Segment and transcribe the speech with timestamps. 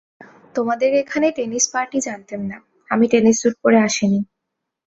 [0.55, 2.57] তোমাদের এখানে tennis party জানতেম না,
[2.89, 4.19] আমি টেনিস সুট পরে আসি নি।